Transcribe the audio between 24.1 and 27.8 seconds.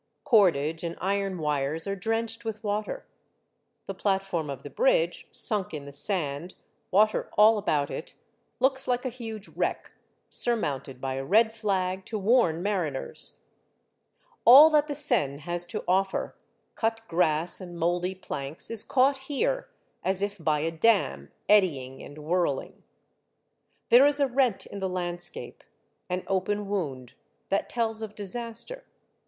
a rent in the landscape, an open wound that